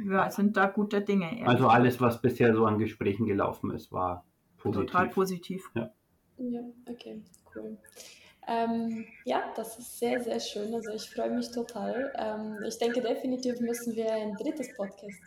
[0.08, 1.44] Ja, sind da gute Dinge.
[1.46, 4.24] Also alles, was bisher so an Gesprächen gelaufen ist, war
[4.56, 4.86] positiv.
[4.86, 5.70] Total positiv.
[5.74, 5.90] Ja,
[6.38, 7.22] ja okay,
[7.56, 7.76] cool.
[8.46, 10.72] Ähm, ja, das ist sehr, sehr schön.
[10.72, 12.12] Also ich freue mich total.
[12.16, 15.20] Ähm, ich denke, definitiv müssen wir ein drittes Podcast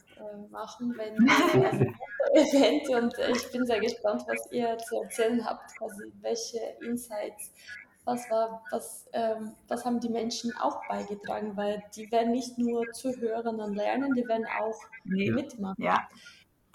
[0.50, 1.30] machen, wenn
[1.66, 1.86] also
[2.34, 7.54] Event und ich bin sehr gespannt, was ihr zu erzählen habt, quasi welche Insights,
[8.06, 12.90] was war, was, ähm, was haben die Menschen auch beigetragen, weil die werden nicht nur
[12.94, 15.32] zuhören und lernen, die werden auch nee.
[15.32, 15.82] mitmachen.
[15.82, 16.08] Ja.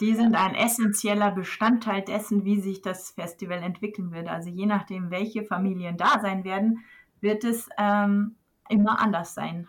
[0.01, 4.29] Die sind ein essentieller Bestandteil dessen, wie sich das Festival entwickeln wird.
[4.29, 6.85] Also je nachdem, welche Familien da sein werden,
[7.23, 8.37] wird es ähm,
[8.69, 9.67] immer anders sein.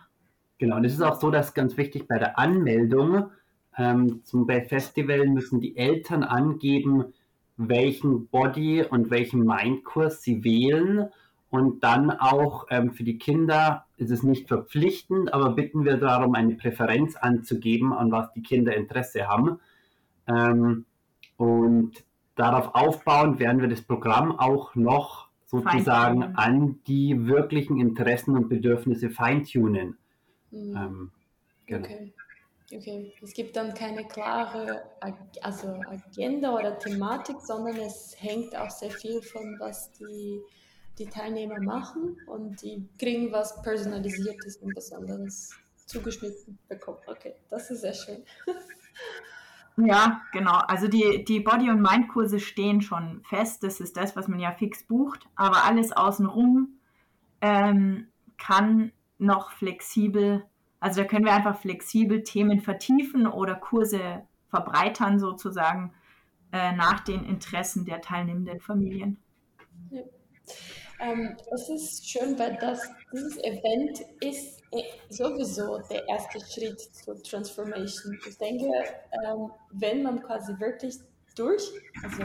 [0.57, 3.31] Genau, und es ist auch so, dass ganz wichtig bei der Anmeldung
[3.77, 7.13] ähm, zum Festival müssen die Eltern angeben,
[7.57, 11.09] welchen Body- und welchen Mindkurs sie wählen.
[11.49, 16.35] Und dann auch ähm, für die Kinder ist es nicht verpflichtend, aber bitten wir darum,
[16.35, 19.59] eine Präferenz anzugeben, an was die Kinder Interesse haben.
[20.27, 20.85] Ähm,
[21.37, 22.03] und
[22.35, 29.09] darauf aufbauend werden wir das Programm auch noch sozusagen an die wirklichen Interessen und Bedürfnisse
[29.09, 29.97] feintunen.
[30.51, 30.75] Mhm.
[30.75, 31.11] Ähm,
[31.65, 31.85] genau.
[31.85, 32.13] Okay.
[32.73, 34.83] Okay, es gibt dann keine klare
[35.41, 40.41] also Agenda oder Thematik, sondern es hängt auch sehr viel von, was die,
[40.97, 45.51] die Teilnehmer machen und die kriegen was Personalisiertes und Besonderes
[45.85, 46.99] zugeschnitten bekommen.
[47.07, 48.23] Okay, das ist sehr schön.
[49.79, 50.57] Ja, genau.
[50.67, 53.61] Also die, die Body- und Mind-Kurse stehen schon fest.
[53.61, 55.27] Das ist das, was man ja fix bucht.
[55.35, 56.79] Aber alles außenrum
[57.41, 58.07] ähm,
[58.39, 60.43] kann noch flexibel,
[60.79, 65.93] also da können wir einfach flexibel Themen vertiefen oder Kurse verbreitern sozusagen
[66.51, 69.17] äh, nach den Interessen der teilnehmenden Familien.
[69.91, 70.01] Ja.
[70.99, 77.21] Ähm, das ist schön, weil das, dieses Event ist äh, sowieso der erste Schritt zur
[77.21, 78.17] Transformation.
[78.27, 78.65] Ich denke,
[79.25, 80.95] ähm, wenn man quasi wirklich
[81.35, 81.71] durch,
[82.03, 82.23] also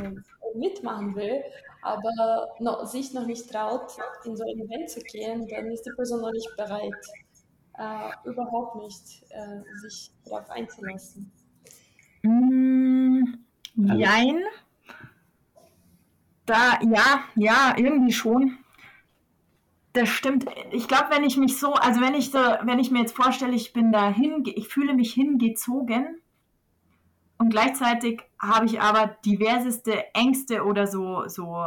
[0.54, 1.42] mitmachen will,
[1.82, 3.92] aber noch, sich noch nicht traut,
[4.24, 6.94] in so ein Event zu gehen, dann ist die Person noch nicht bereit,
[7.78, 11.30] äh, überhaupt nicht äh, sich darauf einzulassen.
[12.22, 13.24] Mm,
[13.74, 14.40] jein.
[16.46, 18.58] Da, ja, ja, irgendwie schon.
[19.92, 20.46] Das stimmt.
[20.70, 23.54] Ich glaube, wenn ich mich so, also wenn ich so, wenn ich mir jetzt vorstelle,
[23.54, 26.20] ich bin da hin, ich fühle mich hingezogen
[27.38, 31.66] und gleichzeitig habe ich aber diverseste Ängste oder so, so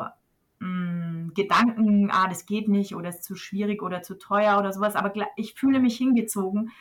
[0.59, 0.94] mh, mm,
[1.35, 5.13] Gedanken, ah, das geht nicht oder ist zu schwierig oder zu teuer oder sowas, aber
[5.35, 6.71] ich fühle mich hingezogen.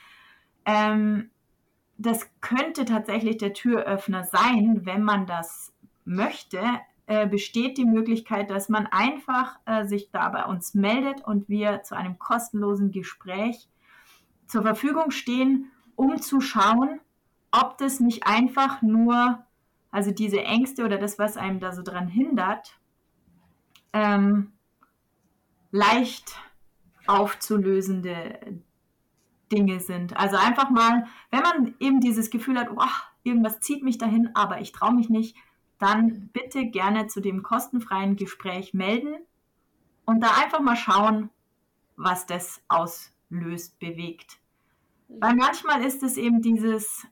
[0.65, 1.31] Ähm,
[1.99, 5.73] das könnte tatsächlich der Türöffner sein, wenn man das
[6.05, 6.61] möchte.
[7.07, 11.83] Äh, besteht die Möglichkeit, dass man einfach äh, sich da bei uns meldet und wir
[11.83, 13.69] zu einem kostenlosen Gespräch
[14.47, 17.01] zur Verfügung stehen, um zu schauen,
[17.53, 19.45] ob das nicht einfach nur,
[19.91, 22.79] also diese Ängste oder das, was einem da so dran hindert,
[23.95, 24.53] ähm,
[25.71, 26.37] leicht
[27.07, 28.61] aufzulösende
[29.51, 30.17] Dinge sind.
[30.17, 32.85] Also einfach mal, wenn man eben dieses Gefühl hat, oh,
[33.23, 35.37] irgendwas zieht mich dahin, aber ich traue mich nicht,
[35.79, 39.15] dann bitte gerne zu dem kostenfreien Gespräch melden
[40.05, 41.31] und da einfach mal schauen,
[41.97, 44.39] was das auslöst, bewegt.
[45.09, 47.07] Weil manchmal ist es eben dieses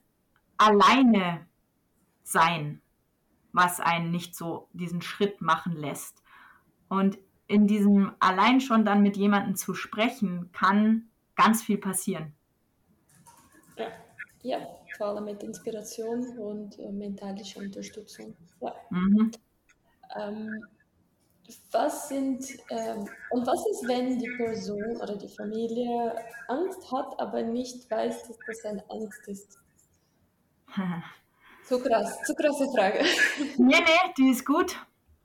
[0.57, 1.45] alleine
[2.23, 2.81] sein,
[3.51, 6.22] was einen nicht so diesen Schritt machen lässt.
[6.93, 7.17] Und
[7.47, 12.33] in diesem allein schon dann mit jemandem zu sprechen, kann ganz viel passieren.
[13.75, 13.87] Ja,
[14.43, 14.59] ja
[14.95, 18.35] vor allem mit Inspiration und äh, mentalischer Unterstützung.
[18.61, 18.75] Ja.
[18.91, 19.31] Mhm.
[20.15, 20.63] Ähm,
[21.71, 26.15] was sind ähm, und was ist, wenn die Person oder die Familie
[26.47, 29.57] Angst hat, aber nicht weiß, dass das eine Angst ist?
[31.63, 33.03] Zu krass, zu krasse Frage.
[33.57, 34.75] Nee, nee, die ist gut.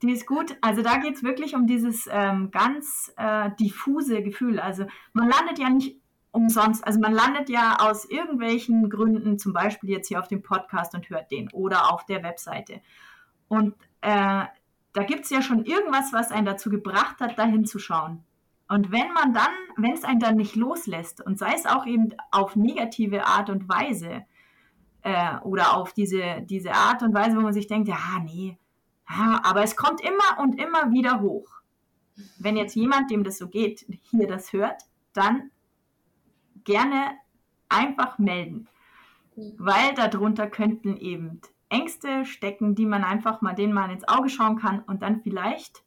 [0.02, 0.56] Die ist gut.
[0.60, 4.60] Also da geht es wirklich um dieses ähm, ganz äh, diffuse Gefühl.
[4.60, 5.96] Also man landet ja nicht
[6.30, 10.94] umsonst, also man landet ja aus irgendwelchen Gründen, zum Beispiel jetzt hier auf dem Podcast
[10.94, 12.80] und hört den oder auf der Webseite.
[13.48, 14.44] Und äh,
[14.92, 18.24] da gibt es ja schon irgendwas, was einen dazu gebracht hat, da hinzuschauen.
[18.68, 22.10] Und wenn man dann, wenn es einen dann nicht loslässt, und sei es auch eben
[22.30, 24.24] auf negative Art und Weise,
[25.02, 28.58] äh, oder auf diese, diese Art und Weise, wo man sich denkt, ja, nee,
[29.08, 31.48] ja, aber es kommt immer und immer wieder hoch.
[32.38, 34.82] Wenn jetzt jemand, dem das so geht, hier das hört,
[35.12, 35.50] dann
[36.64, 37.16] gerne
[37.68, 38.68] einfach melden,
[39.56, 44.58] weil darunter könnten eben Ängste stecken, die man einfach mal denen mal ins Auge schauen
[44.58, 45.82] kann und dann vielleicht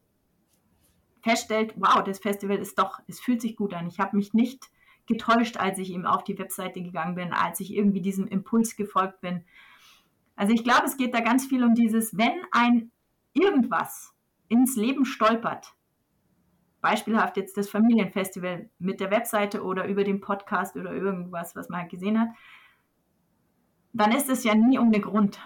[1.21, 3.87] feststellt, wow, das Festival ist doch, es fühlt sich gut an.
[3.87, 4.69] Ich habe mich nicht
[5.07, 9.21] getäuscht, als ich ihm auf die Webseite gegangen bin, als ich irgendwie diesem Impuls gefolgt
[9.21, 9.43] bin.
[10.35, 12.90] Also ich glaube, es geht da ganz viel um dieses, wenn ein
[13.33, 14.13] irgendwas
[14.47, 15.73] ins Leben stolpert,
[16.81, 21.81] beispielhaft jetzt das Familienfestival mit der Webseite oder über den Podcast oder irgendwas, was man
[21.81, 22.29] halt gesehen hat,
[23.93, 25.39] dann ist es ja nie ohne Grund.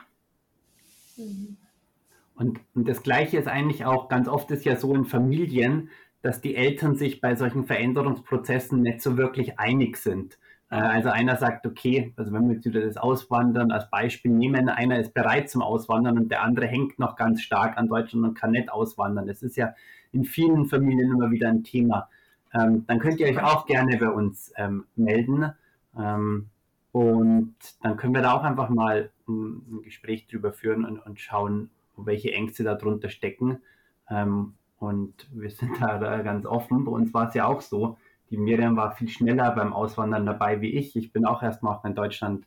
[2.36, 5.90] Und, und das Gleiche ist eigentlich auch, ganz oft ist ja so in Familien,
[6.22, 10.38] dass die Eltern sich bei solchen Veränderungsprozessen nicht so wirklich einig sind.
[10.70, 14.70] Äh, also einer sagt, okay, also wenn wir jetzt wieder das Auswandern als Beispiel nehmen,
[14.70, 18.34] einer ist bereit zum Auswandern und der andere hängt noch ganz stark an Deutschland und
[18.36, 19.28] kann nicht auswandern.
[19.28, 19.74] Das ist ja
[20.12, 22.10] in vielen Familien immer wieder ein Thema.
[22.54, 25.52] Ähm, dann könnt ihr euch auch gerne bei uns ähm, melden.
[25.98, 26.50] Ähm,
[26.92, 31.20] und dann können wir da auch einfach mal ein, ein Gespräch drüber führen und, und,
[31.20, 33.60] schauen, welche Ängste darunter stecken.
[34.10, 36.86] Ähm, und wir sind da, da ganz offen.
[36.86, 37.98] Bei uns war es ja auch so.
[38.32, 40.96] Die Miriam war viel schneller beim Auswandern dabei wie ich.
[40.96, 42.46] Ich bin auch erstmal auch in Deutschland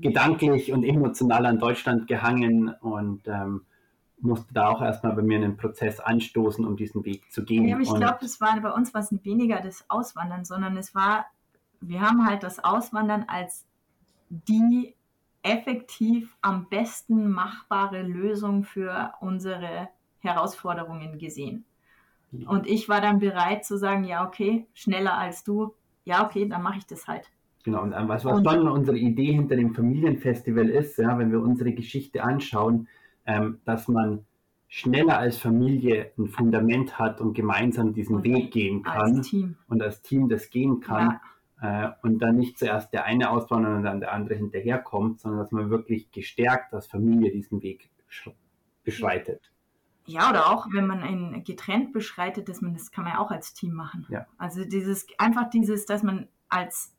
[0.00, 3.62] gedanklich und emotional an Deutschland gehangen und ähm,
[4.20, 7.66] musste da auch erstmal bei mir einen Prozess anstoßen, um diesen Weg zu gehen.
[7.66, 11.26] Ja, aber ich glaube, es war bei uns was weniger das Auswandern, sondern es war,
[11.80, 13.66] wir haben halt das Auswandern als
[14.30, 14.94] die
[15.42, 19.88] effektiv am besten machbare Lösung für unsere
[20.20, 21.64] Herausforderungen gesehen.
[22.46, 25.74] Und ich war dann bereit zu sagen, ja, okay, schneller als du,
[26.04, 27.30] ja, okay, dann mache ich das halt.
[27.64, 31.40] Genau, und was, was und, dann unsere Idee hinter dem Familienfestival ist, ja, wenn wir
[31.40, 32.88] unsere Geschichte anschauen,
[33.26, 34.24] ähm, dass man
[34.66, 39.32] schneller als Familie ein Fundament hat und gemeinsam diesen Weg gehen kann als
[39.68, 41.20] und als Team das gehen kann
[41.62, 41.90] ja.
[41.90, 45.52] äh, und dann nicht zuerst der eine auswandert und dann der andere hinterherkommt, sondern dass
[45.52, 47.90] man wirklich gestärkt als Familie diesen Weg
[48.82, 49.51] beschreitet.
[50.04, 53.30] Ja, oder auch wenn man ein getrennt beschreitet, dass man das kann man ja auch
[53.30, 54.06] als Team machen.
[54.08, 54.26] Ja.
[54.36, 56.92] Also dieses einfach dieses, dass man als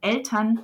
[0.00, 0.60] Eltern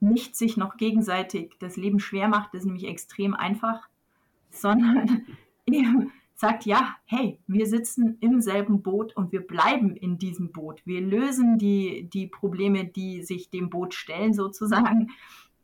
[0.00, 3.88] nicht sich noch gegenseitig das Leben schwer macht, ist nämlich extrem einfach
[4.50, 5.26] sondern
[5.66, 10.82] eben sagt, ja, hey, wir sitzen im selben Boot und wir bleiben in diesem Boot.
[10.84, 15.10] Wir lösen die, die Probleme, die sich dem Boot stellen, sozusagen.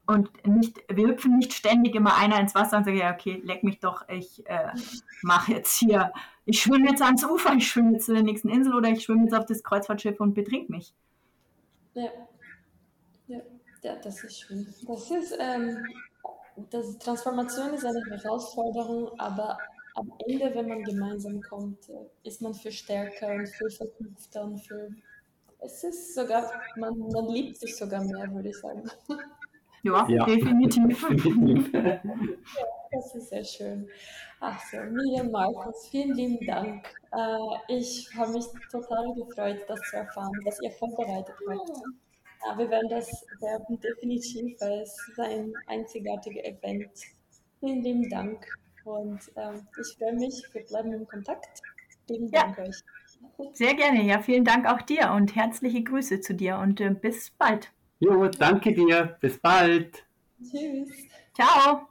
[0.09, 3.63] Und nicht, wir hüpfen nicht ständig immer einer ins Wasser und sagen, ja, okay, leck
[3.63, 4.71] mich doch, ich äh,
[5.21, 6.15] mache jetzt hier,
[6.47, 9.25] ich schwimme jetzt ans Ufer, ich schwimme jetzt zu der nächsten Insel oder ich schwimme
[9.25, 10.95] jetzt auf das Kreuzfahrtschiff und betrink mich.
[11.93, 12.09] Ja.
[13.27, 13.41] Ja,
[13.83, 14.75] ja das ist schön.
[14.87, 15.85] Das ist, ähm,
[16.71, 19.59] das Transformation ist eine Herausforderung, aber
[19.95, 24.59] am Ende, wenn man gemeinsam kommt, äh, ist man viel stärker und viel verknüpfter und
[24.59, 24.97] viel.
[25.59, 28.91] Es ist sogar, man, man liebt sich sogar mehr, würde ich sagen.
[29.83, 30.25] Ja, ja.
[30.27, 31.09] definitiv.
[31.73, 32.01] ja,
[32.91, 33.89] das ist sehr schön.
[34.41, 36.87] Ach so, Miriam Markus, vielen lieben Dank.
[37.13, 41.71] Äh, ich habe mich total gefreut, das zu erfahren, was ihr vorbereitet habt.
[42.47, 46.91] Ja, wir werden das werben, definitiv, weil es ist ein einzigartiges Event.
[47.61, 48.47] Vielen lieben Dank
[48.85, 51.61] und ähm, ich freue mich, wir bleiben im Kontakt.
[52.07, 52.43] Vielen ja.
[52.43, 52.83] Dank euch.
[53.53, 57.31] Sehr gerne, ja, vielen Dank auch dir und herzliche Grüße zu dir und äh, bis
[57.31, 57.73] bald.
[58.01, 60.05] Jo, danke dir, bis bald.
[60.39, 61.09] Tschüss.
[61.35, 61.89] Ciao.